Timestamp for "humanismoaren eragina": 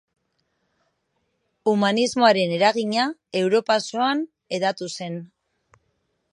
1.73-3.05